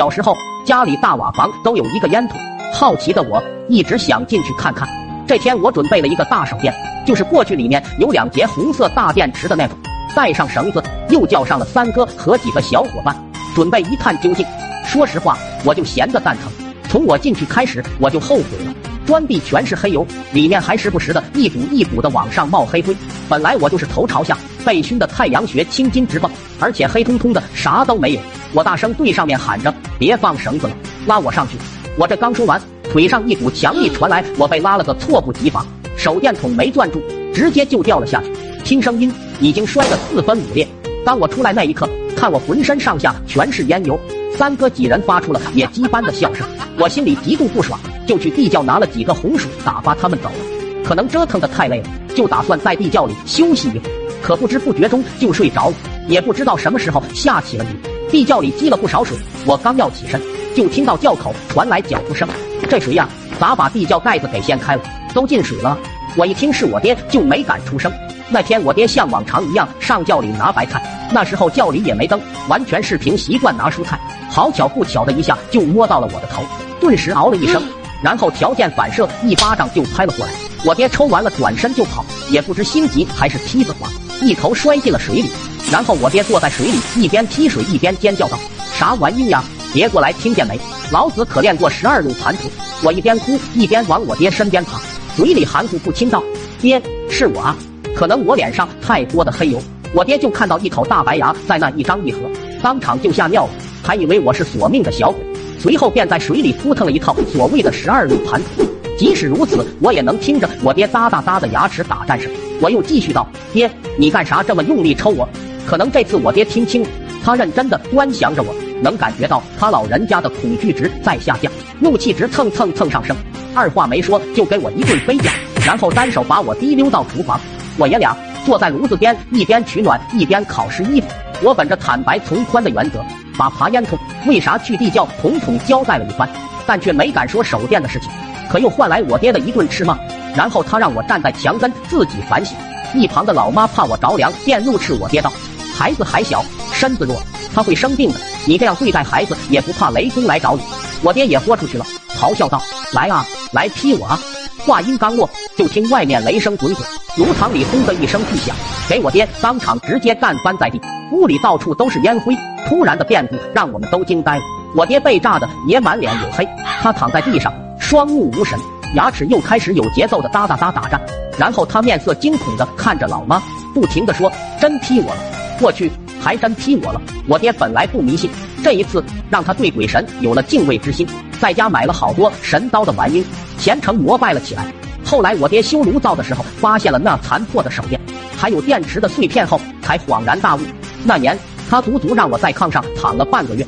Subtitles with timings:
[0.00, 0.34] 小时候
[0.64, 2.32] 家里大瓦房都有一个烟囱，
[2.72, 4.88] 好奇的我一直想进去看看。
[5.28, 6.72] 这天我准备了一个大手电，
[7.06, 9.76] 就是过去里面有两节红色大电池的那种，
[10.16, 13.14] 带上绳子，又叫上了三哥和几个小伙伴，
[13.54, 14.46] 准备一探究竟。
[14.86, 15.36] 说实话，
[15.66, 16.50] 我就闲得蛋疼。
[16.88, 18.74] 从我进去开始，我就后悔了。
[19.04, 22.96] 砖壁全是黑油，里面还时不时的一股一股的往上冒黑灰。
[23.28, 28.20] 本来我就是头朝下，被熏的太阳穴青筋直蹦，而且黑通通的啥都没有。
[28.52, 30.74] 我大声对上面喊着：“别放绳子了，
[31.06, 31.58] 拉我上去！”
[31.98, 32.58] 我这刚说完，
[32.90, 37.02] 腿上一股强力传来，我被拉了个猝不及防，手电筒没攥住，
[37.34, 38.32] 直接就掉了下去。
[38.64, 40.66] 听声音，已经摔得四分五裂。
[41.04, 41.86] 当我出来那一刻，
[42.16, 44.00] 看我浑身上下全是烟油。
[44.36, 46.46] 三哥几人发出了野鸡般的笑声，
[46.78, 47.78] 我心里极度不爽。
[48.06, 50.84] 就去地窖拿了几个红薯，打发他们走了。
[50.84, 53.82] 可能折腾的太累了，就打算在地窖里休息一会。
[54.22, 55.74] 可不知不觉中就睡着了，
[56.08, 57.68] 也不知道什么时候下起了雨，
[58.10, 59.16] 地窖里积了不少水。
[59.46, 60.20] 我刚要起身，
[60.54, 62.28] 就听到窖口传来脚步声。
[62.68, 64.82] 这谁呀，咋把地窖盖子给掀开了？
[65.14, 65.76] 都进水了！
[66.16, 67.90] 我一听是我爹，就没敢出声。
[68.28, 70.80] 那天我爹像往常一样上窖里拿白菜，
[71.12, 73.98] 那时候窖里也没灯，完全是凭习惯拿蔬菜。
[74.28, 76.42] 好巧不巧的一下就摸到了我的头，
[76.80, 77.62] 顿时嗷了一声。
[78.02, 80.32] 然后条件反射，一巴掌就拍了过来。
[80.64, 83.88] 我爹抽完了，转身就跑，也不知心急还是梯子滑，
[84.22, 85.30] 一头摔进了水里。
[85.70, 88.36] 然后我爹坐在水里，一边踢水一边尖叫道
[88.76, 89.42] ：“啥玩意呀？
[89.72, 90.58] 别过来，听见没？
[90.90, 92.50] 老子可练过十二路盘腿！”
[92.82, 94.80] 我一边哭一边往我爹身边爬，
[95.16, 96.22] 嘴里含糊不清道
[96.60, 97.56] ：“爹，是我啊。”
[97.94, 99.62] 可能我脸上太多的黑油，
[99.92, 102.20] 我爹就看到一口大白牙在那一张一合，
[102.62, 103.50] 当场就吓尿了，
[103.82, 105.20] 还以为我是索命的小鬼。
[105.60, 108.66] 随后便在水里扑腾了一套所谓的十二路盘腿，
[108.98, 112.28] 即使如此，我也能听着我爹哒哒哒的牙齿打战声。
[112.60, 115.28] 我又继续道：“爹，你干啥这么用力抽我？”
[115.66, 116.88] 可能这次我爹听清了，
[117.24, 123.16] 他认真的端详着我，能感觉到他老人家的恐惧值在下降，怒气值蹭蹭蹭上升。
[123.54, 125.30] 二话没说就给我一顿飞脚，
[125.64, 127.40] 然后单手把我提溜到厨房。
[127.76, 131.06] 我爷俩坐在炉子边，一边取暖一边烤湿衣服。
[131.42, 133.04] 我本着坦白从宽的原则。
[133.38, 133.96] 把爬烟囱
[134.26, 136.28] 为啥去地窖统统交代了一番，
[136.66, 138.10] 但却没敢说手电的事情，
[138.50, 139.98] 可又换来我爹的一顿斥骂。
[140.36, 142.54] 然后他让我站在墙根自己反省。
[142.94, 145.32] 一旁的老妈怕我着凉，便怒斥我爹道
[145.80, 147.16] ：“孩子还小，身子弱，
[147.54, 148.16] 他会生病的。
[148.46, 150.62] 你这样对待孩子，也不怕雷公来找你？”
[151.02, 151.86] 我爹也豁出去了，
[152.18, 153.24] 咆哮道：“来啊，
[153.54, 154.20] 来劈我啊！”
[154.66, 155.26] 话音刚落，
[155.56, 156.86] 就听外面雷声滚滚，
[157.16, 158.54] 炉膛里轰的一声巨响，
[158.90, 160.78] 给我爹当场直接干翻在地。
[161.12, 162.36] 屋里到处都是烟灰。
[162.68, 164.42] 突然的变故让我们都惊呆了，
[164.76, 166.46] 我爹被炸的也满脸黝黑，
[166.82, 168.58] 他躺在地上，双目无神，
[168.96, 171.00] 牙齿又开始有节奏的哒哒哒打颤，
[171.38, 173.42] 然后他面色惊恐的看着老妈，
[173.72, 174.30] 不停的说
[174.60, 175.20] ：“真劈我了，
[175.60, 178.28] 过去还真劈我了。”我爹本来不迷信，
[178.64, 181.06] 这一次让他对鬼神有了敬畏之心，
[181.38, 183.24] 在家买了好多神刀的玩意，
[183.58, 184.66] 虔诚膜拜了起来。
[185.04, 188.00] 后来我爹修炉灶的时候，发现了那残破的手电，
[188.36, 190.60] 还有电池的碎片后，才恍然大悟，
[191.04, 191.38] 那年。
[191.68, 193.64] 他足足让我在炕上躺了半个月。